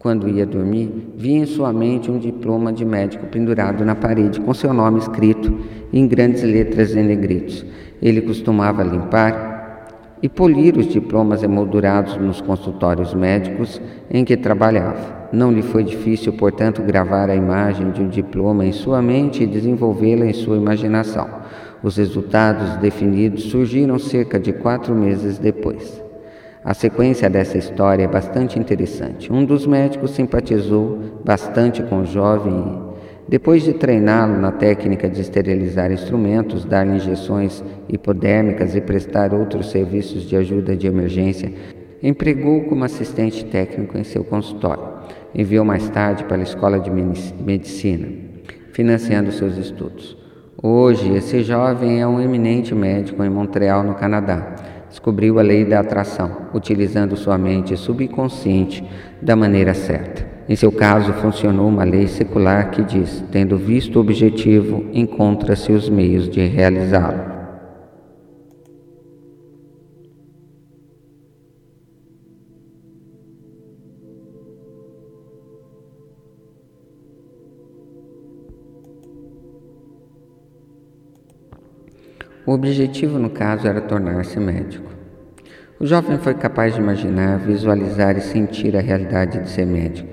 quando 0.04 0.28
ia 0.28 0.44
dormir, 0.44 0.92
via 1.16 1.38
em 1.38 1.46
sua 1.46 1.73
mente 1.73 2.11
um 2.11 2.18
diploma 2.18 2.70
de 2.70 2.84
médico 2.84 3.25
pendurado 3.28 3.87
na 3.87 3.94
parede 3.94 4.38
com 4.38 4.52
seu 4.52 4.70
nome 4.75 4.99
escrito 4.99 5.61
em 5.90 6.06
grandes 6.06 6.42
letras 6.42 6.94
em 6.94 7.02
negritos. 7.02 7.64
Ele 8.02 8.20
costumava 8.20 8.82
limpar 8.82 10.18
e 10.23 10.28
polir 10.28 10.76
os 10.76 10.88
diplomas 10.88 11.42
emoldurados 11.42 12.18
nos 12.18 12.42
consultórios 12.42 13.14
médicos 13.14 13.80
em 14.11 14.26
que 14.26 14.37
trabalhava. 14.37 15.30
Não 15.32 15.50
lhe 15.50 15.62
foi 15.62 15.82
difícil, 15.82 16.34
portanto, 16.34 16.82
gravar 16.82 17.30
a 17.30 17.34
imagem 17.34 17.90
de 17.90 18.02
um 18.02 18.08
diploma 18.08 18.66
em 18.66 18.73
sua 18.73 19.00
mente 19.00 19.42
e 19.42 19.46
desenvolvê-la 19.46 20.26
em 20.26 20.34
sua 20.34 20.58
imaginação. 20.58 21.26
Os 21.82 21.96
resultados 21.96 22.76
definidos 22.76 23.44
surgiram 23.44 23.99
cerca 23.99 24.38
de 24.38 24.52
quatro 24.52 24.94
meses 24.94 25.38
depois. 25.38 26.03
A 26.64 26.73
sequência 26.73 27.28
dessa 27.28 27.59
história 27.59 28.04
é 28.04 28.09
bastante 28.09 28.59
interessante. 28.59 29.30
Um 29.30 29.44
dos 29.44 29.66
médicos 29.66 30.12
simpatizou 30.12 30.99
bastante 31.23 31.83
com 31.83 32.00
o 32.00 32.06
jovem 32.06 32.54
e, 32.54 33.30
depois 33.30 33.62
de 33.62 33.75
treiná-lo 33.75 34.40
na 34.40 34.50
técnica 34.50 35.06
de 35.06 35.21
esterilizar 35.21 35.92
instrumentos, 35.92 36.64
dar 36.64 36.87
injeções 36.87 37.62
hipodérmicas 37.87 38.75
e 38.75 38.80
prestar 38.80 39.35
outros 39.35 39.71
serviços 39.71 40.23
de 40.23 40.37
ajuda 40.37 40.75
de 40.75 40.87
emergência, 40.87 41.52
empregou 42.02 42.62
como 42.64 42.83
assistente 42.83 43.44
técnico 43.44 43.99
em 43.99 44.04
seu 44.04 44.25
consultório. 44.25 44.85
Enviou 45.35 45.66
mais 45.66 45.90
tarde 45.90 46.25
para 46.25 46.38
a 46.38 46.42
escola 46.42 46.80
de 46.80 46.90
medicina, 46.90 48.09
financiando 48.73 49.33
seus 49.33 49.59
estudos. 49.59 50.16
Hoje, 50.62 51.12
esse 51.12 51.42
jovem 51.42 52.00
é 52.00 52.06
um 52.06 52.23
eminente 52.23 52.75
médico 52.75 53.23
em 53.23 53.28
Montreal, 53.28 53.83
no 53.83 53.94
Canadá 53.94 54.74
descobriu 54.94 55.40
a 55.40 55.42
lei 55.42 55.64
da 55.64 55.80
atração, 55.80 56.30
utilizando 56.54 57.16
sua 57.16 57.36
mente 57.36 57.76
subconsciente 57.76 58.84
da 59.20 59.34
maneira 59.34 59.74
certa. 59.74 60.24
Em 60.48 60.54
seu 60.54 60.70
caso, 60.70 61.12
funcionou 61.14 61.66
uma 61.66 61.82
lei 61.82 62.06
secular 62.06 62.70
que 62.70 62.80
diz: 62.80 63.24
tendo 63.32 63.56
visto 63.56 63.96
o 63.96 64.00
objetivo, 64.00 64.84
encontra-se 64.92 65.72
os 65.72 65.88
meios 65.88 66.28
de 66.28 66.46
realizá-lo. 66.46 67.33
O 82.46 82.52
objetivo, 82.52 83.18
no 83.18 83.30
caso, 83.30 83.66
era 83.66 83.80
tornar-se 83.80 84.38
médico. 84.38 84.92
O 85.80 85.86
jovem 85.86 86.18
foi 86.18 86.34
capaz 86.34 86.74
de 86.74 86.80
imaginar, 86.80 87.38
visualizar 87.38 88.16
e 88.18 88.20
sentir 88.20 88.76
a 88.76 88.80
realidade 88.80 89.40
de 89.40 89.48
ser 89.48 89.64
médico. 89.66 90.08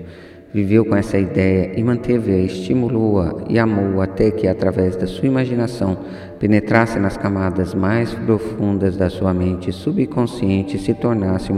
Viveu 0.53 0.85
com 0.85 0.95
essa 0.95 1.17
ideia 1.17 1.77
e 1.77 1.83
manteve-a, 1.83 2.37
estimulou-a 2.37 3.45
e 3.49 3.59
amou 3.59 4.01
até 4.01 4.31
que, 4.31 4.47
através 4.47 4.95
da 4.95 5.07
sua 5.07 5.27
imaginação, 5.27 5.97
penetrasse 6.39 6.99
nas 6.99 7.17
camadas 7.17 7.73
mais 7.73 8.13
profundas 8.13 8.95
da 8.95 9.09
sua 9.09 9.33
mente 9.33 9.71
subconsciente 9.71 10.77
e 10.77 10.79
se 10.79 10.93
tornasse 10.93 11.51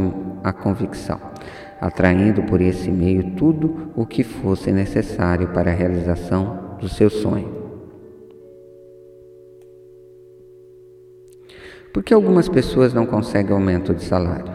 a 0.43 0.51
convicção, 0.51 1.19
atraindo 1.79 2.43
por 2.43 2.61
esse 2.61 2.91
meio 2.91 3.31
tudo 3.31 3.91
o 3.95 4.05
que 4.05 4.23
fosse 4.23 4.71
necessário 4.71 5.47
para 5.49 5.71
a 5.71 5.75
realização 5.75 6.77
do 6.79 6.89
seu 6.89 7.09
sonho. 7.09 7.62
Por 11.93 12.01
que 12.01 12.11
algumas 12.11 12.49
pessoas 12.49 12.91
não 12.91 13.05
conseguem 13.05 13.53
aumento 13.53 13.93
de 13.93 14.03
salário? 14.03 14.51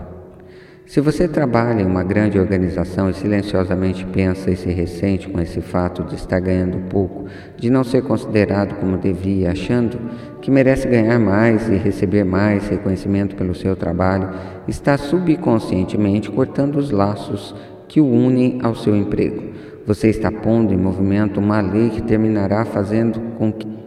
Se 0.84 1.00
você 1.00 1.28
trabalha 1.28 1.82
em 1.82 1.86
uma 1.86 2.02
grande 2.02 2.36
organização 2.36 3.08
e 3.08 3.14
silenciosamente 3.14 4.04
pensa 4.06 4.50
e 4.50 4.56
se 4.56 4.68
ressente 4.70 5.28
com 5.28 5.40
esse 5.40 5.60
fato 5.60 6.02
de 6.02 6.16
estar 6.16 6.40
ganhando 6.40 6.88
pouco, 6.88 7.26
de 7.56 7.70
não 7.70 7.84
ser 7.84 8.02
considerado 8.02 8.74
como 8.80 8.98
devia, 8.98 9.52
achando 9.52 10.00
que 10.40 10.50
merece 10.50 10.88
ganhar 10.88 11.20
mais 11.20 11.68
e 11.68 11.76
receber 11.76 12.24
mais 12.24 12.66
reconhecimento 12.66 13.36
pelo 13.36 13.54
seu 13.54 13.76
trabalho, 13.76 14.30
está 14.66 14.98
subconscientemente 14.98 16.32
cortando 16.32 16.74
os 16.74 16.90
laços 16.90 17.54
que 17.86 18.00
o 18.00 18.06
unem 18.06 18.58
ao 18.64 18.74
seu 18.74 18.96
emprego. 18.96 19.52
Você 19.86 20.08
está 20.08 20.32
pondo 20.32 20.74
em 20.74 20.76
movimento 20.76 21.38
uma 21.38 21.60
lei 21.60 21.90
que 21.90 22.02
terminará 22.02 22.64
fazendo 22.64 23.20
com 23.38 23.52
que 23.52 23.78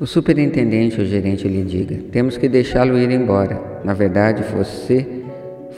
O 0.00 0.06
superintendente 0.06 1.00
ou 1.00 1.06
gerente 1.06 1.46
lhe 1.46 1.62
diga: 1.62 1.96
temos 2.10 2.36
que 2.36 2.48
deixá-lo 2.48 2.98
ir 2.98 3.10
embora. 3.10 3.80
Na 3.84 3.94
verdade, 3.94 4.42
você 4.42 5.06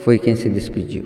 foi 0.03 0.17
quem 0.17 0.35
se 0.35 0.49
despediu. 0.49 1.05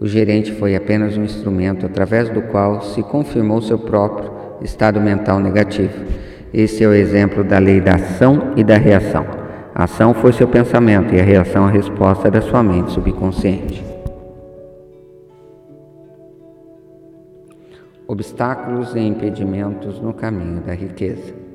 O 0.00 0.08
gerente 0.08 0.52
foi 0.52 0.74
apenas 0.74 1.16
um 1.16 1.24
instrumento 1.24 1.86
através 1.86 2.28
do 2.28 2.42
qual 2.42 2.82
se 2.82 3.02
confirmou 3.02 3.62
seu 3.62 3.78
próprio 3.78 4.30
estado 4.60 5.00
mental 5.00 5.38
negativo. 5.38 6.04
Esse 6.52 6.82
é 6.82 6.88
o 6.88 6.94
exemplo 6.94 7.44
da 7.44 7.58
lei 7.58 7.80
da 7.80 7.94
ação 7.94 8.54
e 8.56 8.64
da 8.64 8.76
reação. 8.76 9.24
A 9.72 9.84
ação 9.84 10.12
foi 10.12 10.32
seu 10.32 10.48
pensamento 10.48 11.14
e 11.14 11.20
a 11.20 11.24
reação 11.24 11.64
a 11.64 11.70
resposta 11.70 12.28
da 12.28 12.40
sua 12.40 12.62
mente 12.62 12.90
subconsciente. 12.90 13.84
Obstáculos 18.06 18.96
e 18.96 19.00
impedimentos 19.00 20.00
no 20.00 20.12
caminho 20.12 20.60
da 20.62 20.72
riqueza. 20.72 21.47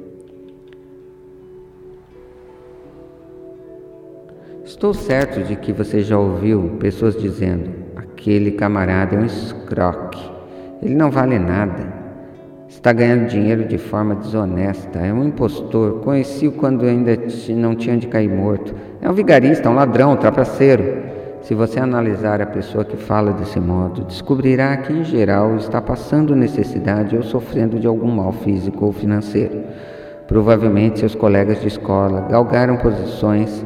Estou 4.74 4.92
certo 4.92 5.44
de 5.44 5.56
que 5.56 5.72
você 5.72 6.02
já 6.02 6.18
ouviu 6.18 6.78
pessoas 6.80 7.16
dizendo: 7.16 7.70
aquele 7.96 8.54
camarada 8.54 9.16
é 9.16 9.20
um 9.20 9.24
escroque, 9.24 10.20
ele 10.82 10.96
não 10.96 11.12
vale 11.12 11.38
nada, 11.38 11.94
está 12.68 12.92
ganhando 12.92 13.28
dinheiro 13.28 13.66
de 13.66 13.78
forma 13.78 14.16
desonesta, 14.16 14.98
é 14.98 15.14
um 15.14 15.26
impostor, 15.26 16.02
conheci-o 16.02 16.54
quando 16.54 16.86
ainda 16.86 17.16
não 17.50 17.76
tinha 17.76 17.96
de 17.98 18.08
cair 18.08 18.28
morto, 18.28 18.74
é 19.00 19.08
um 19.08 19.14
vigarista, 19.14 19.70
um 19.70 19.76
ladrão, 19.76 20.14
um 20.14 20.18
trapaceiro. 20.18 21.04
Se 21.44 21.54
você 21.54 21.80
analisar 21.80 22.42
a 22.42 22.48
pessoa 22.48 22.84
que 22.84 22.98
fala 22.98 23.32
desse 23.32 23.60
modo, 23.60 24.06
descobrirá 24.06 24.76
que, 24.78 24.92
em 24.92 25.04
geral, 25.04 25.56
está 25.56 25.80
passando 25.80 26.36
necessidade 26.36 27.16
ou 27.16 27.22
sofrendo 27.22 27.80
de 27.80 27.86
algum 27.86 28.10
mal 28.10 28.32
físico 28.32 28.86
ou 28.86 28.92
financeiro. 28.92 29.66
Provavelmente 30.28 31.00
seus 31.00 31.14
colegas 31.14 31.62
de 31.62 31.68
escola 31.68 32.22
galgaram 32.22 32.78
posições 32.78 33.64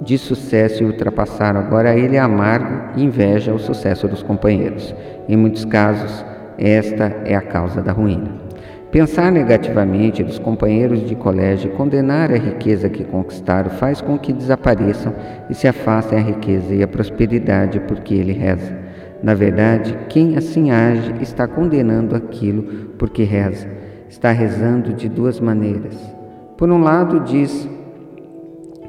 de 0.00 0.18
sucesso 0.18 0.82
e 0.82 0.86
ultrapassaram. 0.86 1.60
Agora 1.60 1.96
ele 1.96 2.16
é 2.16 2.20
amargo 2.20 2.98
e 2.98 3.04
inveja 3.04 3.52
o 3.52 3.58
sucesso 3.58 4.08
dos 4.08 4.22
companheiros. 4.22 4.94
Em 5.28 5.36
muitos 5.36 5.64
casos, 5.64 6.24
esta 6.58 7.04
é 7.24 7.34
a 7.34 7.40
causa 7.40 7.82
da 7.82 7.92
ruína. 7.92 8.44
Pensar 8.90 9.32
negativamente 9.32 10.22
dos 10.22 10.38
companheiros 10.38 11.04
de 11.04 11.16
colégio 11.16 11.72
e 11.72 11.74
condenar 11.74 12.30
a 12.30 12.36
riqueza 12.36 12.88
que 12.88 13.02
conquistaram 13.02 13.70
faz 13.70 14.00
com 14.00 14.16
que 14.16 14.32
desapareçam 14.32 15.12
e 15.50 15.54
se 15.54 15.66
afastem 15.66 16.18
a 16.18 16.22
riqueza 16.22 16.72
e 16.72 16.80
a 16.80 16.86
prosperidade 16.86 17.80
porque 17.80 18.14
ele 18.14 18.32
reza. 18.32 18.72
Na 19.20 19.34
verdade, 19.34 19.98
quem 20.08 20.36
assim 20.36 20.70
age 20.70 21.12
está 21.20 21.48
condenando 21.48 22.14
aquilo 22.14 22.62
porque 22.96 23.24
reza. 23.24 23.66
Está 24.08 24.30
rezando 24.30 24.92
de 24.92 25.08
duas 25.08 25.40
maneiras. 25.40 25.96
Por 26.56 26.70
um 26.70 26.78
lado, 26.80 27.18
diz 27.20 27.68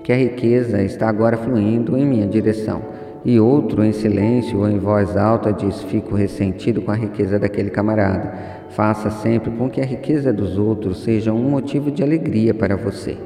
que 0.06 0.14
a 0.14 0.16
riqueza 0.16 0.84
está 0.84 1.10
agora 1.10 1.36
fluindo 1.36 1.98
em 1.98 2.06
minha 2.06 2.28
direção. 2.28 2.80
E 3.26 3.40
outro, 3.40 3.84
em 3.84 3.92
silêncio 3.92 4.60
ou 4.60 4.70
em 4.70 4.78
voz 4.78 5.18
alta, 5.18 5.52
diz: 5.52 5.82
Fico 5.82 6.14
ressentido 6.14 6.80
com 6.80 6.92
a 6.92 6.96
riqueza 6.96 7.40
daquele 7.40 7.72
camarada. 7.72 8.32
Faça 8.70 9.10
sempre 9.10 9.50
com 9.50 9.68
que 9.68 9.82
a 9.82 9.84
riqueza 9.84 10.32
dos 10.32 10.60
outros 10.60 11.02
seja 11.02 11.34
um 11.34 11.50
motivo 11.50 11.90
de 11.90 12.04
alegria 12.04 12.54
para 12.54 12.76
você. 12.76 13.18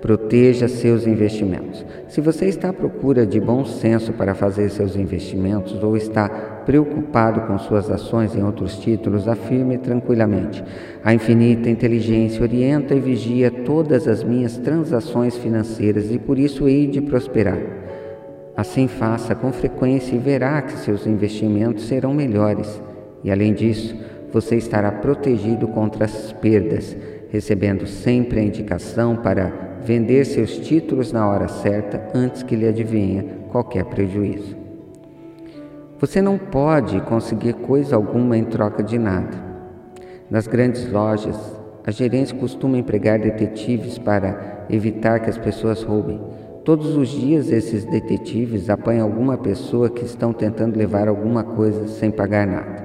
Proteja 0.00 0.68
seus 0.68 1.06
investimentos. 1.06 1.84
Se 2.08 2.22
você 2.22 2.46
está 2.46 2.70
à 2.70 2.72
procura 2.72 3.26
de 3.26 3.38
bom 3.38 3.66
senso 3.66 4.14
para 4.14 4.34
fazer 4.34 4.70
seus 4.70 4.96
investimentos 4.96 5.82
ou 5.82 5.98
está 5.98 6.30
preocupado 6.64 7.42
com 7.42 7.58
suas 7.58 7.90
ações 7.90 8.34
em 8.34 8.42
outros 8.42 8.78
títulos, 8.78 9.28
afirme 9.28 9.78
tranquilamente: 9.78 10.64
A 11.04 11.14
infinita 11.14 11.68
inteligência 11.68 12.42
orienta 12.42 12.94
e 12.94 13.00
vigia 13.00 13.50
todas 13.50 14.08
as 14.08 14.22
minhas 14.22 14.56
transações 14.58 15.36
financeiras 15.36 16.10
e 16.10 16.18
por 16.18 16.38
isso 16.38 16.68
hei 16.68 16.86
de 16.86 17.00
prosperar. 17.00 17.58
Assim 18.56 18.86
faça 18.86 19.34
com 19.34 19.52
frequência 19.52 20.14
e 20.14 20.18
verá 20.18 20.60
que 20.60 20.78
seus 20.78 21.06
investimentos 21.06 21.86
serão 21.86 22.12
melhores. 22.12 22.80
E 23.24 23.30
além 23.30 23.54
disso, 23.54 23.96
você 24.32 24.56
estará 24.56 24.90
protegido 24.90 25.68
contra 25.68 26.04
as 26.04 26.32
perdas, 26.32 26.96
recebendo 27.30 27.86
sempre 27.86 28.40
a 28.40 28.42
indicação 28.42 29.16
para 29.16 29.52
vender 29.84 30.24
seus 30.24 30.58
títulos 30.58 31.12
na 31.12 31.26
hora 31.28 31.48
certa 31.48 32.10
antes 32.14 32.42
que 32.42 32.56
lhe 32.56 32.68
adivinhe 32.68 33.24
qualquer 33.50 33.84
prejuízo. 33.84 34.61
Você 36.02 36.20
não 36.20 36.36
pode 36.36 37.00
conseguir 37.02 37.52
coisa 37.52 37.94
alguma 37.94 38.36
em 38.36 38.42
troca 38.42 38.82
de 38.82 38.98
nada. 38.98 39.38
Nas 40.28 40.48
grandes 40.48 40.90
lojas, 40.90 41.38
a 41.86 41.92
gerência 41.92 42.36
costuma 42.36 42.76
empregar 42.76 43.20
detetives 43.20 43.98
para 43.98 44.66
evitar 44.68 45.20
que 45.20 45.30
as 45.30 45.38
pessoas 45.38 45.84
roubem. 45.84 46.20
Todos 46.64 46.96
os 46.96 47.08
dias 47.08 47.52
esses 47.52 47.84
detetives 47.84 48.68
apanham 48.68 49.06
alguma 49.06 49.38
pessoa 49.38 49.88
que 49.88 50.04
estão 50.04 50.32
tentando 50.32 50.76
levar 50.76 51.06
alguma 51.06 51.44
coisa 51.44 51.86
sem 51.86 52.10
pagar 52.10 52.48
nada. 52.48 52.84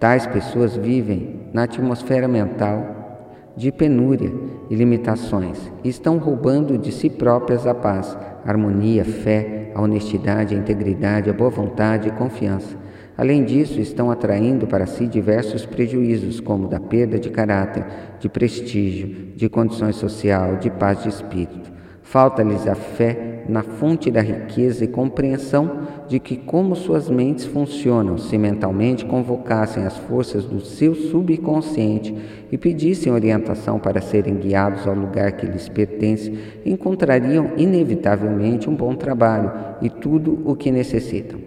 Tais 0.00 0.26
pessoas 0.26 0.76
vivem 0.76 1.42
na 1.52 1.62
atmosfera 1.62 2.26
mental 2.26 3.52
de 3.56 3.70
penúria 3.70 4.32
e 4.68 4.74
limitações, 4.74 5.70
e 5.84 5.88
estão 5.88 6.18
roubando 6.18 6.76
de 6.78 6.90
si 6.90 7.08
próprias 7.08 7.64
a 7.64 7.74
paz, 7.74 8.18
harmonia, 8.44 9.04
fé, 9.04 9.63
a 9.74 9.82
honestidade, 9.82 10.54
a 10.54 10.58
integridade, 10.58 11.28
a 11.28 11.32
boa 11.32 11.50
vontade 11.50 12.08
e 12.08 12.12
confiança. 12.12 12.76
Além 13.16 13.44
disso, 13.44 13.80
estão 13.80 14.10
atraindo 14.10 14.66
para 14.66 14.86
si 14.86 15.06
diversos 15.06 15.64
prejuízos, 15.64 16.40
como 16.40 16.68
da 16.68 16.80
perda 16.80 17.18
de 17.18 17.30
caráter, 17.30 17.84
de 18.18 18.28
prestígio, 18.28 19.32
de 19.36 19.48
condições 19.48 19.96
social, 19.96 20.56
de 20.56 20.70
paz 20.70 21.02
de 21.02 21.08
espírito. 21.08 21.72
Falta-lhes 22.02 22.66
a 22.66 22.74
fé 22.74 23.33
na 23.48 23.62
fonte 23.62 24.10
da 24.10 24.20
riqueza 24.20 24.84
e 24.84 24.88
compreensão 24.88 25.80
de 26.08 26.18
que, 26.18 26.36
como 26.36 26.74
suas 26.74 27.08
mentes 27.08 27.44
funcionam, 27.44 28.18
se 28.18 28.36
mentalmente 28.36 29.04
convocassem 29.04 29.84
as 29.84 29.96
forças 29.96 30.44
do 30.44 30.60
seu 30.60 30.94
subconsciente 30.94 32.14
e 32.50 32.58
pedissem 32.58 33.12
orientação 33.12 33.78
para 33.78 34.00
serem 34.00 34.34
guiados 34.34 34.86
ao 34.86 34.94
lugar 34.94 35.32
que 35.32 35.46
lhes 35.46 35.68
pertence, 35.68 36.36
encontrariam 36.64 37.52
inevitavelmente 37.56 38.68
um 38.68 38.74
bom 38.74 38.94
trabalho 38.94 39.52
e 39.80 39.88
tudo 39.88 40.40
o 40.44 40.54
que 40.54 40.70
necessitam. 40.70 41.38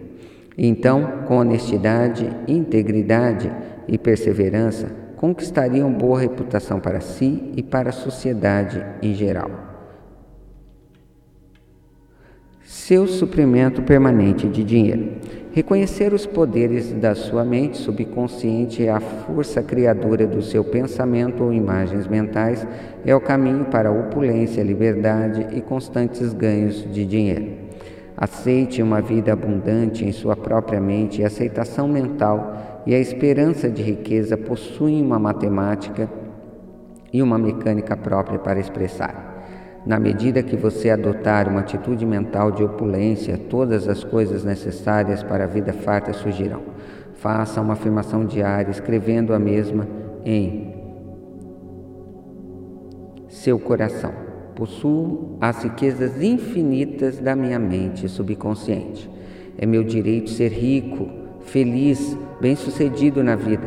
Então, 0.56 1.22
com 1.26 1.36
honestidade, 1.36 2.28
integridade 2.48 3.50
e 3.86 3.96
perseverança, 3.96 4.90
conquistariam 5.16 5.92
boa 5.92 6.20
reputação 6.20 6.80
para 6.80 7.00
si 7.00 7.52
e 7.56 7.62
para 7.62 7.90
a 7.90 7.92
sociedade 7.92 8.84
em 9.02 9.14
geral. 9.14 9.67
Seu 12.68 13.06
suprimento 13.06 13.80
permanente 13.80 14.46
de 14.46 14.62
dinheiro. 14.62 15.12
Reconhecer 15.52 16.12
os 16.12 16.26
poderes 16.26 16.92
da 16.92 17.14
sua 17.14 17.42
mente 17.42 17.78
subconsciente 17.78 18.82
e 18.82 18.90
a 18.90 19.00
força 19.00 19.62
criadora 19.62 20.26
do 20.26 20.42
seu 20.42 20.62
pensamento 20.62 21.44
ou 21.44 21.50
imagens 21.50 22.06
mentais 22.06 22.66
é 23.06 23.16
o 23.16 23.20
caminho 23.22 23.64
para 23.64 23.90
opulência, 23.90 24.62
liberdade 24.62 25.46
e 25.56 25.62
constantes 25.62 26.34
ganhos 26.34 26.86
de 26.92 27.06
dinheiro. 27.06 27.52
Aceite 28.14 28.82
uma 28.82 29.00
vida 29.00 29.32
abundante 29.32 30.04
em 30.04 30.12
sua 30.12 30.36
própria 30.36 30.78
mente 30.78 31.22
e 31.22 31.24
aceitação 31.24 31.88
mental 31.88 32.82
e 32.86 32.94
a 32.94 32.98
esperança 32.98 33.70
de 33.70 33.82
riqueza 33.82 34.36
possuem 34.36 35.00
uma 35.02 35.18
matemática 35.18 36.06
e 37.10 37.22
uma 37.22 37.38
mecânica 37.38 37.96
própria 37.96 38.38
para 38.38 38.60
expressar. 38.60 39.37
Na 39.86 39.98
medida 39.98 40.42
que 40.42 40.56
você 40.56 40.90
adotar 40.90 41.48
uma 41.48 41.60
atitude 41.60 42.04
mental 42.04 42.50
de 42.50 42.62
opulência, 42.62 43.38
todas 43.38 43.88
as 43.88 44.04
coisas 44.04 44.44
necessárias 44.44 45.22
para 45.22 45.44
a 45.44 45.46
vida 45.46 45.72
farta 45.72 46.12
surgirão. 46.12 46.62
Faça 47.14 47.60
uma 47.60 47.72
afirmação 47.72 48.24
diária, 48.24 48.70
escrevendo 48.70 49.32
a 49.32 49.38
mesma 49.38 49.86
em 50.24 50.74
seu 53.28 53.58
coração. 53.58 54.12
Possuo 54.54 55.36
as 55.40 55.62
riquezas 55.62 56.20
infinitas 56.22 57.18
da 57.18 57.34
minha 57.34 57.58
mente 57.58 58.08
subconsciente. 58.08 59.08
É 59.56 59.64
meu 59.64 59.84
direito 59.84 60.30
ser 60.30 60.52
rico, 60.52 61.08
feliz, 61.40 62.16
bem-sucedido 62.40 63.22
na 63.22 63.36
vida. 63.36 63.66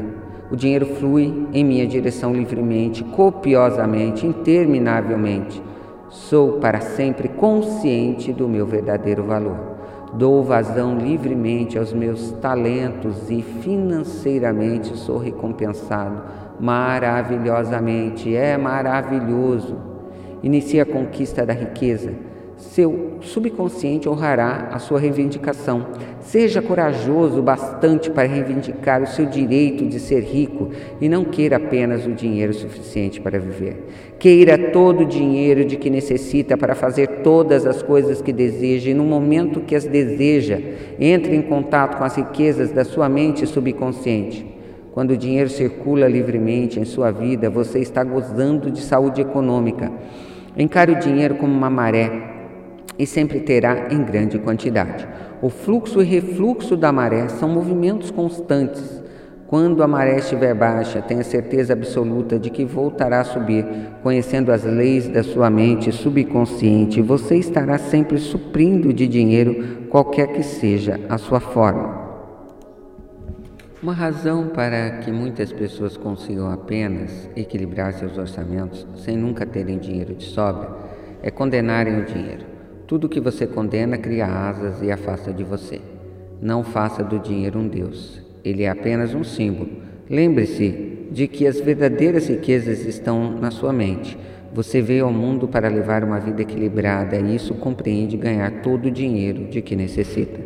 O 0.52 0.56
dinheiro 0.56 0.86
flui 0.86 1.48
em 1.54 1.64
minha 1.64 1.88
direção 1.88 2.34
livremente, 2.34 3.04
copiosamente, 3.06 4.26
interminavelmente. 4.26 5.62
Sou 6.12 6.60
para 6.60 6.82
sempre 6.82 7.30
consciente 7.30 8.34
do 8.34 8.46
meu 8.46 8.66
verdadeiro 8.66 9.24
valor. 9.24 9.58
Dou 10.14 10.44
vazão 10.44 10.98
livremente 10.98 11.78
aos 11.78 11.94
meus 11.94 12.34
talentos 12.34 13.30
e 13.30 13.42
financeiramente 13.42 14.98
sou 14.98 15.18
recompensado 15.18 16.22
maravilhosamente. 16.60 18.36
É 18.36 18.58
maravilhoso. 18.58 19.78
Inicie 20.44 20.82
a 20.82 20.86
conquista 20.86 21.46
da 21.46 21.54
riqueza 21.54 22.12
seu 22.62 23.18
subconsciente 23.22 24.08
honrará 24.08 24.70
a 24.72 24.80
sua 24.80 25.00
reivindicação. 25.00 25.88
Seja 26.22 26.62
corajoso 26.62 27.42
bastante 27.42 28.10
para 28.10 28.28
reivindicar 28.28 29.02
o 29.02 29.08
seu 29.08 29.26
direito 29.26 29.86
de 29.86 30.00
ser 30.00 30.22
rico 30.22 30.70
e 31.02 31.10
não 31.10 31.26
queira 31.26 31.58
apenas 31.58 32.06
o 32.06 32.12
dinheiro 32.12 32.54
suficiente 32.54 33.20
para 33.20 33.40
viver. 33.40 33.88
Queira 34.20 34.72
todo 34.72 35.02
o 35.02 35.06
dinheiro 35.06 35.66
de 35.66 35.76
que 35.76 35.90
necessita 35.90 36.56
para 36.56 36.76
fazer 36.76 37.08
todas 37.24 37.66
as 37.66 37.82
coisas 37.82 38.22
que 38.22 38.32
deseja 38.32 38.92
e 38.92 38.94
no 38.94 39.04
momento 39.04 39.62
que 39.62 39.76
as 39.76 39.86
deseja, 39.86 40.60
entre 41.00 41.36
em 41.36 41.42
contato 41.42 41.98
com 41.98 42.04
as 42.04 42.16
riquezas 42.16 42.72
da 42.72 42.86
sua 42.86 43.10
mente 43.10 43.46
subconsciente. 43.48 44.46
Quando 44.94 45.12
o 45.12 45.18
dinheiro 45.18 45.50
circula 45.50 46.08
livremente 46.08 46.80
em 46.80 46.86
sua 46.86 47.12
vida, 47.12 47.50
você 47.50 47.80
está 47.80 48.04
gozando 48.04 48.70
de 48.70 48.82
saúde 48.82 49.22
econômica. 49.22 49.92
Encare 50.56 50.92
o 50.92 51.00
dinheiro 51.00 51.36
como 51.36 51.54
uma 51.54 51.70
maré 51.70 52.31
e 52.98 53.06
sempre 53.06 53.40
terá 53.40 53.88
em 53.92 54.04
grande 54.04 54.38
quantidade. 54.40 55.08
O 55.42 55.50
fluxo 55.50 56.02
e 56.02 56.06
refluxo 56.06 56.78
da 56.78 56.92
maré 56.92 57.28
são 57.30 57.50
movimentos 57.50 58.12
constantes. 58.12 59.02
Quando 59.48 59.84
a 59.84 59.88
maré 59.88 60.20
estiver 60.20 60.54
baixa, 60.54 61.02
tenha 61.02 61.24
certeza 61.24 61.74
absoluta 61.74 62.40
de 62.40 62.50
que 62.50 62.64
voltará 62.64 63.20
a 63.20 63.24
subir, 63.26 63.66
conhecendo 64.02 64.52
as 64.52 64.64
leis 64.64 65.10
da 65.10 65.24
sua 65.24 65.50
mente 65.50 65.92
subconsciente, 65.92 67.02
você 67.02 67.36
estará 67.36 67.78
sempre 67.78 68.18
suprindo 68.18 68.94
de 68.94 69.08
dinheiro 69.08 69.88
qualquer 69.90 70.28
que 70.28 70.44
seja 70.44 71.00
a 71.10 71.18
sua 71.18 71.40
forma. 71.40 72.00
Uma 73.84 73.94
razão 73.94 74.48
para 74.50 75.00
que 75.00 75.12
muitas 75.12 75.52
pessoas 75.52 75.98
consigam 75.98 76.52
apenas 76.52 77.28
equilibrar 77.36 77.94
seus 77.94 78.16
orçamentos 78.16 78.88
sem 78.98 79.18
nunca 79.18 79.44
terem 79.44 79.80
dinheiro 79.80 80.14
de 80.14 80.26
sobra 80.26 80.70
é 81.24 81.32
condenarem 81.32 82.00
o 82.00 82.06
dinheiro. 82.06 82.51
Tudo 82.92 83.08
que 83.08 83.22
você 83.22 83.48
condena 83.48 83.98
cria 83.98 84.26
asas 84.26 84.82
e 84.82 84.92
afasta 84.92 85.32
de 85.32 85.46
você. 85.46 85.80
Não 86.42 86.62
faça 86.62 87.02
do 87.02 87.20
dinheiro 87.20 87.58
um 87.58 87.66
Deus. 87.66 88.22
Ele 88.44 88.64
é 88.64 88.70
apenas 88.70 89.16
um 89.16 89.24
símbolo. 89.24 89.70
Lembre-se 90.10 91.08
de 91.10 91.26
que 91.26 91.48
as 91.48 91.62
verdadeiras 91.62 92.28
riquezas 92.28 92.86
estão 92.86 93.32
na 93.40 93.50
sua 93.50 93.72
mente. 93.72 94.18
Você 94.54 94.82
veio 94.82 95.06
ao 95.06 95.14
mundo 95.14 95.48
para 95.48 95.70
levar 95.70 96.04
uma 96.04 96.20
vida 96.20 96.42
equilibrada 96.42 97.16
e 97.16 97.34
isso 97.34 97.54
compreende 97.54 98.18
ganhar 98.18 98.62
todo 98.62 98.88
o 98.88 98.92
dinheiro 98.92 99.46
de 99.46 99.62
que 99.62 99.74
necessita. 99.74 100.42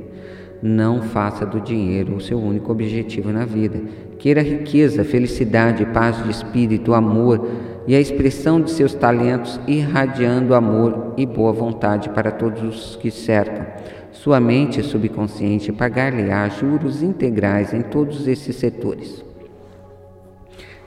Não 0.61 1.01
faça 1.01 1.45
do 1.45 1.59
dinheiro 1.59 2.15
o 2.15 2.21
seu 2.21 2.39
único 2.39 2.71
objetivo 2.71 3.31
na 3.31 3.45
vida. 3.45 3.81
Queira 4.17 4.41
riqueza, 4.41 5.03
felicidade, 5.03 5.85
paz 5.87 6.23
de 6.23 6.31
espírito, 6.31 6.93
amor 6.93 7.47
e 7.87 7.95
a 7.95 7.99
expressão 7.99 8.59
de 8.59 8.71
seus 8.71 8.93
talentos, 8.93 9.59
irradiando 9.67 10.55
amor 10.55 11.13
e 11.17 11.25
boa 11.25 11.51
vontade 11.51 12.09
para 12.09 12.31
todos 12.31 12.63
os 12.63 12.95
que 12.95 13.11
cercam. 13.11 13.65
Sua 14.11 14.39
mente 14.39 14.81
subconsciente 14.81 15.71
pagar-lhe-á 15.71 16.47
juros 16.49 17.03
integrais 17.03 17.73
em 17.73 17.81
todos 17.81 18.27
esses 18.27 18.55
setores. 18.55 19.23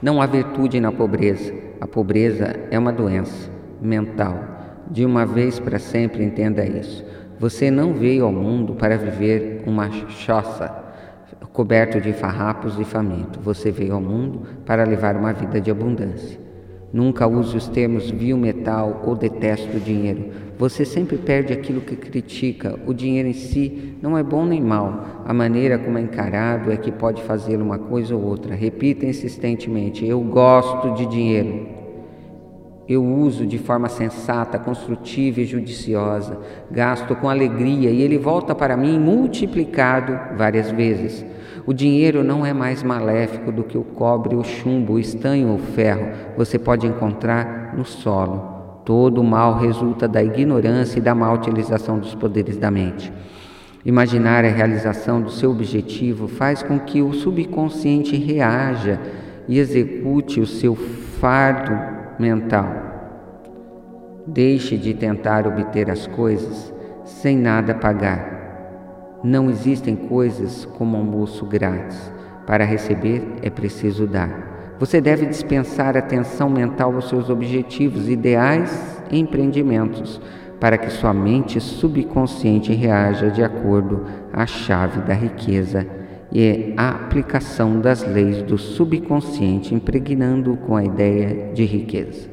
Não 0.01 0.23
há 0.23 0.27
virtude 0.27 0.81
na 0.81 0.91
pobreza. 0.91 1.53
A 1.81 1.87
pobreza 1.87 2.55
é 2.71 2.79
uma 2.79 2.93
doença 2.93 3.51
mental. 3.81 4.59
De 4.91 5.05
uma 5.05 5.27
vez 5.27 5.61
para 5.61 5.79
sempre, 5.79 6.25
entenda 6.25 6.65
isso. 6.65 7.05
Você 7.39 7.71
não 7.71 7.95
veio 7.95 8.25
ao 8.25 8.33
mundo 8.33 8.75
para 8.75 8.97
viver 8.97 9.63
uma 9.67 9.91
choça 9.91 10.89
coberto 11.59 12.01
de 12.01 12.13
farrapos 12.13 12.79
e 12.79 12.85
faminto. 12.85 13.41
Você 13.41 13.73
veio 13.73 13.95
ao 13.95 14.01
mundo 14.01 14.43
para 14.65 14.85
levar 14.85 15.17
uma 15.17 15.33
vida 15.33 15.61
de 15.61 15.73
abundância. 15.73 16.39
Nunca 16.93 17.27
use 17.27 17.57
os 17.57 17.67
termos 17.67 18.09
vil 18.13 18.37
metal 18.37 19.03
ou 19.05 19.17
detesto 19.17 19.77
o 19.77 19.81
dinheiro. 19.81 20.31
Você 20.57 20.85
sempre 20.85 21.19
perde 21.19 21.53
aquilo 21.53 21.81
que 21.81 21.97
critica. 21.97 22.79
O 22.87 22.95
dinheiro 22.95 23.29
em 23.29 23.33
si 23.33 23.97
não 24.01 24.17
é 24.17 24.23
bom 24.23 24.47
nem 24.47 24.61
mal. 24.61 25.23
A 25.25 25.35
maneira 25.35 25.77
como 25.81 25.99
é 25.99 26.01
encarado 26.01 26.71
é 26.71 26.77
que 26.77 26.93
pode 26.93 27.21
fazê-lo 27.25 27.65
uma 27.65 27.79
coisa 27.79 28.15
ou 28.15 28.23
outra. 28.23 28.55
Repita 28.55 29.05
insistentemente: 29.05 30.07
Eu 30.07 30.21
gosto 30.21 30.95
de 30.95 31.07
dinheiro. 31.07 31.78
Eu 32.89 33.05
uso 33.05 33.47
de 33.47 33.59
forma 33.59 33.87
sensata, 33.91 34.59
construtiva 34.59 35.43
e 35.43 35.45
judiciosa. 35.45 36.39
Gasto 36.71 37.15
com 37.15 37.29
alegria 37.29 37.91
e 37.91 38.01
ele 38.01 38.17
volta 38.17 38.55
para 38.55 38.79
mim 38.79 38.99
multiplicado 38.99 40.19
várias 40.39 40.71
vezes. 40.71 41.23
O 41.67 41.75
dinheiro 41.75 42.25
não 42.25 42.47
é 42.47 42.55
mais 42.55 42.83
maléfico 42.83 43.53
do 43.53 43.63
que 43.63 43.77
o 43.77 43.85
cobre, 43.85 44.35
o 44.35 44.43
chumbo, 44.43 44.95
o 44.95 44.99
estanho 44.99 45.49
ou 45.49 45.57
o 45.57 45.59
ferro. 45.59 46.09
Você 46.39 46.59
pode 46.59 46.87
encontrar 46.87 47.75
no 47.77 47.85
solo. 47.85 48.57
Todo 48.87 49.21
o 49.21 49.25
mal 49.25 49.59
resulta 49.59 50.09
da 50.09 50.23
ignorância 50.23 50.99
e 50.99 51.03
da 51.03 51.15
má 51.15 51.31
utilização 51.31 51.99
dos 51.99 52.15
poderes 52.15 52.57
da 52.57 52.71
mente. 52.71 53.13
Imaginar 53.85 54.47
a 54.47 54.49
realização 54.49 55.21
do 55.21 55.31
seu 55.31 55.51
objetivo 55.51 56.27
faz 56.27 56.63
com 56.63 56.79
que 56.79 57.03
o 57.03 57.13
subconsciente 57.13 58.17
reaja 58.17 58.99
e 59.47 59.59
execute 59.59 60.41
o 60.41 60.47
seu 60.47 60.75
fardo 60.75 61.98
mental. 62.19 62.69
Deixe 64.27 64.77
de 64.77 64.93
tentar 64.93 65.47
obter 65.47 65.91
as 65.91 66.07
coisas 66.07 66.73
sem 67.05 67.37
nada 67.37 67.75
pagar. 67.75 69.21
Não 69.23 69.49
existem 69.49 69.97
coisas 69.97 70.65
como 70.65 70.97
almoço 70.97 71.47
grátis. 71.47 72.13
Para 72.47 72.65
receber 72.65 73.37
é 73.43 73.51
preciso 73.51 74.07
dar. 74.07 74.77
Você 74.79 75.01
deve 75.01 75.27
dispensar 75.27 75.97
atenção 75.97 76.49
mental 76.49 76.95
aos 76.95 77.09
seus 77.09 77.29
objetivos, 77.29 78.09
ideais 78.09 79.03
e 79.11 79.19
empreendimentos, 79.19 80.21
para 80.61 80.79
que 80.79 80.91
sua 80.91 81.13
mente 81.13 81.61
subconsciente 81.61 82.73
reaja 82.73 83.31
de 83.31 83.43
acordo 83.43 84.05
à 84.33 84.47
chave 84.47 85.01
da 85.01 85.15
riqueza 85.15 85.98
e 86.33 86.75
a 86.77 86.91
aplicação 86.91 87.81
das 87.81 88.03
leis 88.07 88.43
do 88.43 88.59
subconsciente, 88.59 89.75
impregnando-o 89.75 90.57
com 90.57 90.77
a 90.77 90.85
ideia 90.85 91.53
de 91.55 91.65
riqueza. 91.65 92.28